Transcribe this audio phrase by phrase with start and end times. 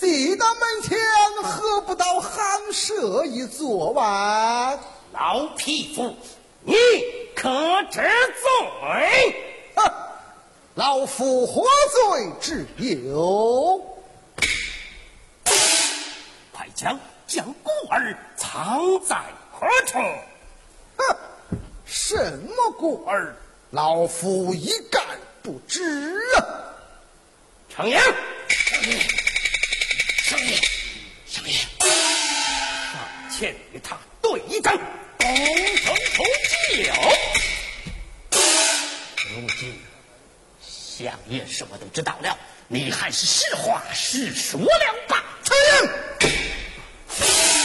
[0.00, 0.98] 大人，祭到门前，
[1.42, 4.78] 喝不到寒舍一坐完？
[5.12, 6.16] 老匹夫，
[6.62, 6.74] 你
[7.36, 7.50] 可
[7.90, 9.36] 知罪？
[9.76, 9.92] 哼，
[10.74, 11.62] 老夫何
[12.08, 13.84] 罪之有？
[16.52, 19.16] 快将将孤儿藏在
[19.52, 19.98] 何处？
[20.96, 21.16] 哼，
[21.84, 23.36] 什么孤儿？
[23.70, 25.00] 老夫一概
[25.42, 26.42] 不知啊！
[27.68, 28.00] 程爷，
[30.30, 30.54] 少爷，
[31.26, 31.90] 少爷，少爷，
[32.92, 33.00] 上
[33.36, 34.78] 前与他对一阵，
[35.18, 36.22] 公成出
[36.70, 36.94] 计了。
[39.34, 39.76] 如今
[40.62, 45.24] 相爷什么都知道了，你还是实话实说了吧。
[45.42, 46.28] 程爷，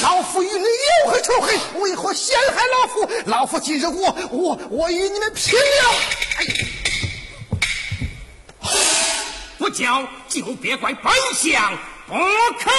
[0.00, 0.64] 老夫与你
[1.04, 1.82] 有何仇恨？
[1.82, 3.10] 为何陷害老夫？
[3.26, 5.94] 老夫今日我我我与你们拼了！
[6.38, 6.46] 哎。
[9.58, 12.14] 不交就别怪本相不
[12.58, 12.70] 客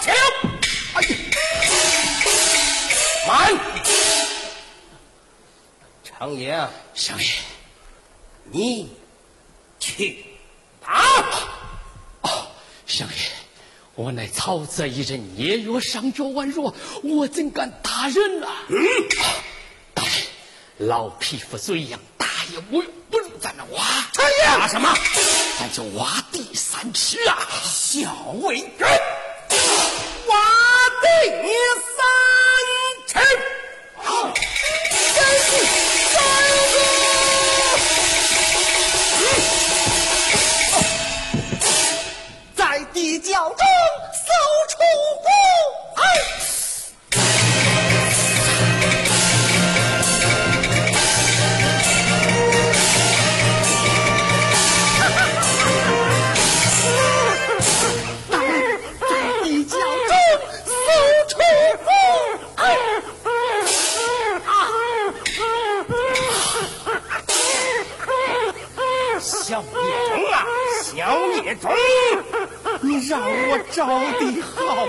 [0.00, 0.16] 气了。
[0.94, 1.16] 哎呀，
[3.28, 3.32] 慢！
[6.02, 7.24] 常爷，少爷，
[8.44, 8.90] 你
[9.78, 10.24] 去
[10.84, 11.04] 打。
[12.22, 12.46] 哦，
[12.86, 13.12] 少爷，
[13.94, 18.48] 我乃曹泽一人，夜月上脚宛弱，我怎敢打人啊？
[18.68, 18.78] 嗯，
[19.92, 20.12] 大人，
[20.88, 23.84] 老匹夫嘴痒，打也无用，不如咱们挖。
[24.12, 24.94] 常爷，打什么？
[25.72, 27.48] 就挖地三尺啊！
[27.64, 28.90] 小伟人，
[30.28, 30.36] 挖
[31.00, 31.08] 地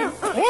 [0.04, 0.44] 的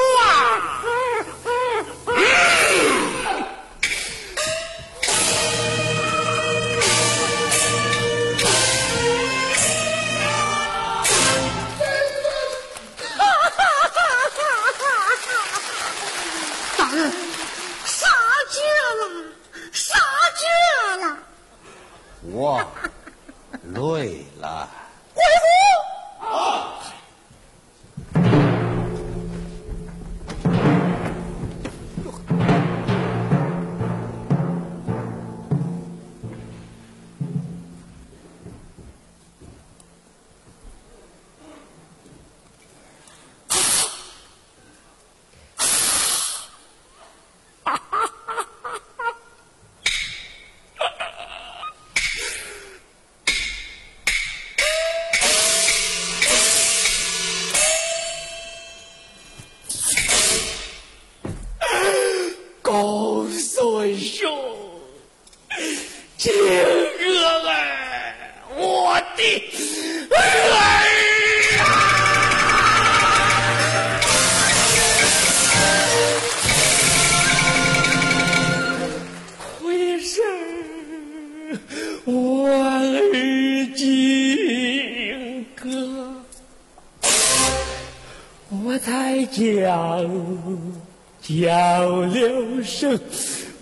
[91.21, 92.99] 叫了声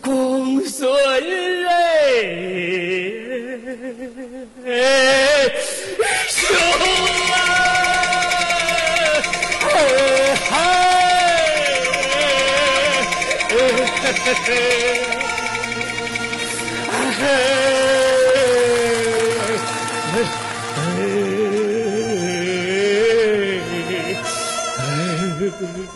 [0.01, 0.89] 公孙
[4.66, 5.49] 哎，
[6.29, 6.55] 兄
[7.33, 7.35] 啊！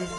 [0.05, 0.11] 你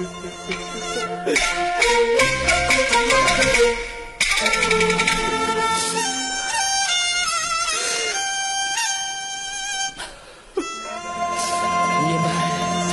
[12.13, 12.25] 们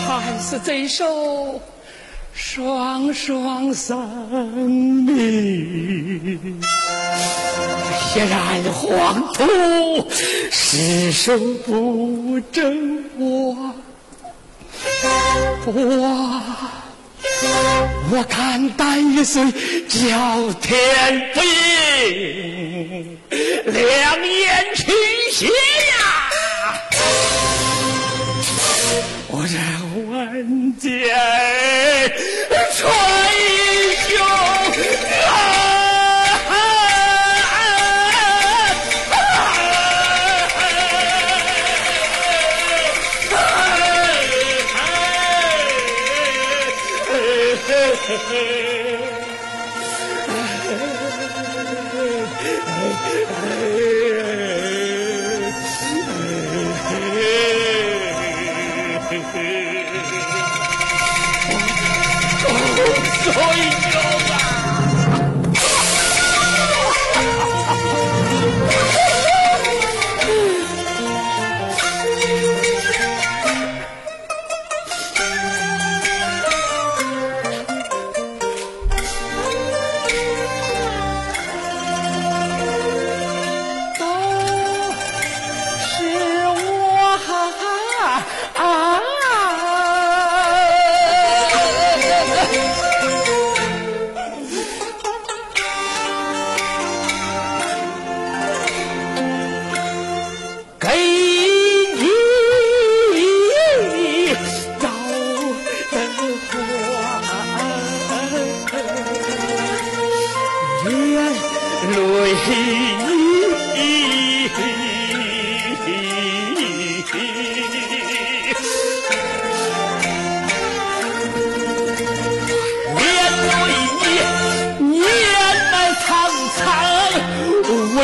[0.06, 0.08] 才
[0.40, 1.60] 是这首
[2.34, 3.98] 双双生
[4.70, 6.62] 命，
[8.14, 9.44] 血染黄土
[10.52, 11.36] 失手
[11.66, 13.74] 不争我，
[15.66, 16.42] 我
[18.12, 19.44] 我肝胆玉碎
[19.88, 23.18] 叫天不应，
[23.66, 24.86] 两眼倾
[25.32, 25.52] 斜呀！
[29.30, 29.56] 我这
[30.12, 30.14] 万
[30.78, 30.84] 箭
[32.78, 32.82] 穿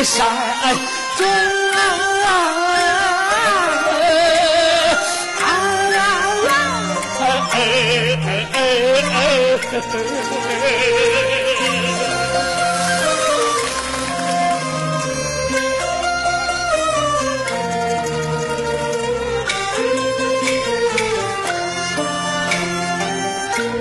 [0.02, 0.26] 山
[1.18, 1.26] 中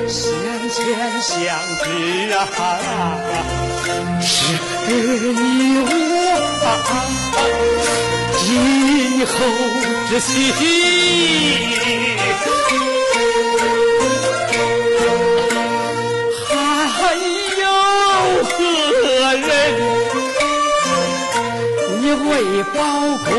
[0.08, 1.32] 先前相
[1.80, 2.36] 知啊，
[4.22, 4.59] 是
[4.90, 4.94] 是
[5.34, 5.40] 你
[5.80, 6.64] 我
[8.38, 8.44] 今
[9.26, 9.34] 后
[10.10, 10.28] 之心。
[16.92, 16.98] 还
[17.60, 17.64] 有
[18.44, 18.48] 何
[19.36, 19.48] 人？
[22.02, 22.32] 你为
[22.74, 22.78] 报
[23.26, 23.30] 国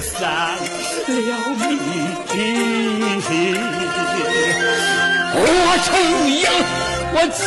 [0.00, 0.18] 丧
[1.06, 1.18] 了
[1.56, 1.58] 命。
[5.32, 5.38] 我
[5.84, 5.88] 承
[6.28, 6.38] 应，
[7.14, 7.40] 我结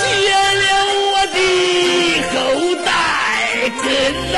[0.62, 0.72] 了
[1.34, 1.38] 的
[2.32, 2.88] 后代
[3.84, 4.38] 根呐、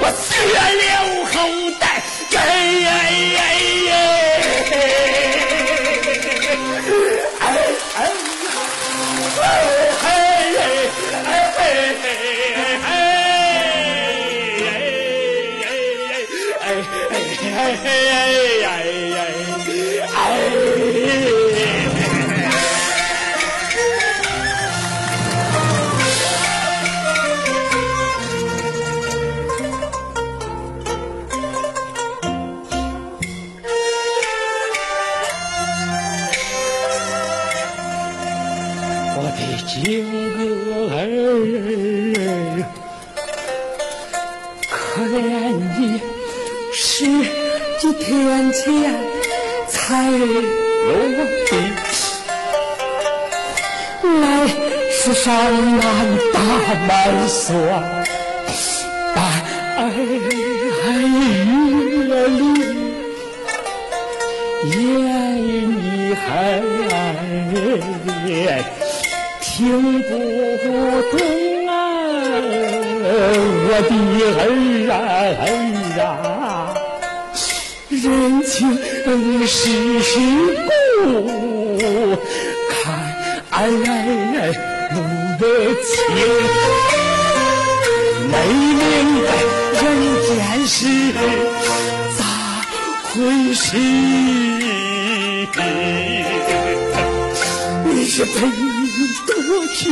[0.00, 0.30] 我结
[0.78, 0.82] 了
[1.32, 1.34] 后
[1.78, 1.82] 代，
[2.38, 2.40] 哎
[39.82, 40.06] 的金
[40.90, 40.92] 儿，
[44.70, 45.14] 可怜
[45.78, 46.00] 你
[46.72, 47.04] 十
[47.80, 48.62] 几天前
[49.68, 50.14] 才入
[51.48, 51.50] 地，
[54.20, 54.22] 来
[54.90, 55.82] 世上满
[56.32, 56.38] 打
[56.86, 56.88] 满
[57.28, 57.50] 算，
[59.14, 59.18] 白
[59.96, 60.00] 月
[62.28, 62.40] 里。
[64.64, 66.62] 言语你还
[69.62, 69.70] 听
[70.02, 71.22] 不懂
[71.68, 71.70] 啊，
[73.64, 73.90] 我的
[74.34, 74.92] 儿啊
[75.38, 75.46] 儿
[76.02, 76.74] 啊，
[77.88, 78.50] 人情
[79.46, 80.10] 世
[80.66, 80.68] 故，
[82.70, 82.74] 看
[85.38, 85.40] 不
[85.84, 85.94] 清，
[88.32, 88.34] 没
[88.74, 88.82] 明
[89.22, 89.30] 白
[89.80, 89.80] 人
[90.26, 90.28] 间
[90.66, 90.74] 事
[92.18, 92.20] 咋
[93.14, 93.14] 回
[93.54, 93.62] 事？
[97.84, 98.34] 你是配
[99.82, 99.88] 去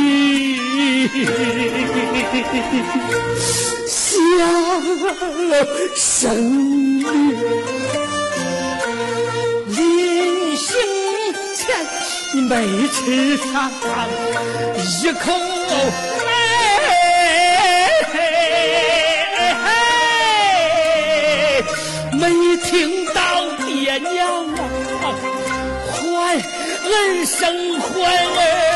[3.85, 3.91] 下
[5.97, 7.03] 生命。
[9.67, 10.69] 临行
[11.57, 11.61] 前，
[12.45, 12.53] 没
[12.89, 13.49] 吃上
[15.03, 15.25] 一口
[19.65, 19.69] 哎，
[22.13, 22.23] 没
[22.59, 23.19] 听到
[23.67, 24.09] 爹娘
[24.55, 25.05] 啊，
[25.93, 25.99] 还
[26.37, 26.91] 儿
[27.27, 28.70] 声唤儿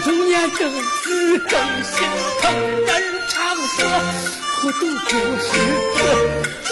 [0.00, 1.94] 中年正直更心
[2.40, 2.42] 疼。
[2.86, 2.88] 人
[3.28, 3.76] 常说
[4.60, 5.48] 苦读不识
[5.94, 5.98] 字，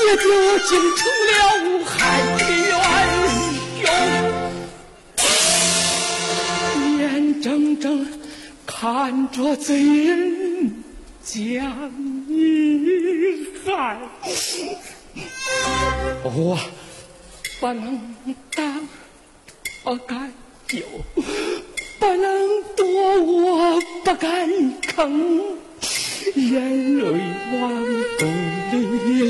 [0.07, 0.25] 也就
[0.61, 1.33] 竟成了
[1.85, 1.93] 害
[2.49, 2.51] 冤
[3.81, 3.85] 兄。
[6.99, 7.03] 眼
[7.43, 7.47] 睁
[7.79, 7.87] 睁
[8.67, 9.67] 看着贼
[10.05, 10.83] 人
[11.23, 11.93] 将
[12.29, 12.35] 你
[13.65, 13.67] 害，
[16.25, 16.59] 我。
[17.61, 18.15] 不能
[18.55, 18.89] 当，
[19.83, 20.33] 不敢
[20.69, 20.79] 救；
[21.99, 22.85] 不能躲，
[23.21, 24.49] 我不敢
[24.83, 25.11] 吭。
[26.35, 27.03] 眼泪
[27.61, 27.61] 往
[28.19, 28.27] 肚
[28.73, 28.77] 里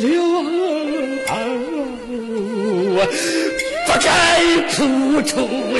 [0.06, 0.12] 流，
[3.86, 4.06] 不该
[4.74, 4.76] 哭
[5.22, 5.30] 出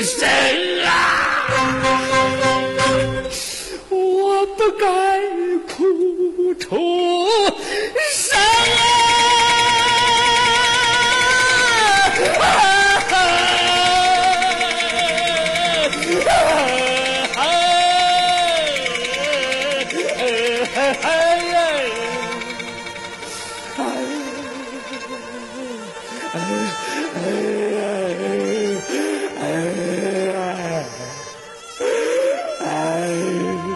[0.01, 0.17] 声
[0.85, 0.87] 啊！
[3.89, 4.83] 我不该
[5.67, 5.73] 哭
[6.55, 6.67] 出